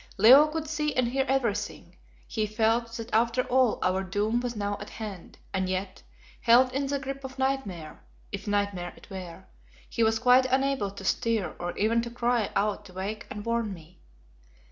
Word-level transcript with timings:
Leo 0.17 0.47
could 0.47 0.67
see 0.67 0.95
and 0.95 1.09
hear 1.09 1.27
everything. 1.29 1.95
He 2.27 2.47
felt 2.47 2.91
that 2.93 3.13
after 3.13 3.43
all 3.43 3.77
our 3.83 4.03
doom 4.03 4.39
was 4.39 4.55
now 4.55 4.75
at 4.79 4.89
hand, 4.89 5.37
and 5.53 5.69
yet, 5.69 6.01
held 6.41 6.73
in 6.73 6.87
the 6.87 6.97
grip 6.97 7.23
of 7.23 7.37
nightmare, 7.37 8.03
if 8.31 8.47
nightmare 8.47 8.93
it 8.97 9.11
were, 9.11 9.43
he 9.87 10.01
was 10.01 10.17
quite 10.17 10.47
unable 10.47 10.89
to 10.89 11.05
stir 11.05 11.55
or 11.59 11.77
even 11.77 12.01
to 12.01 12.09
cry 12.09 12.49
out 12.55 12.83
to 12.85 12.93
wake 12.93 13.27
and 13.29 13.45
warn 13.45 13.75
me. 13.75 14.01